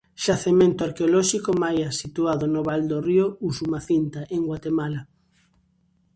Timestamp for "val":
2.67-2.81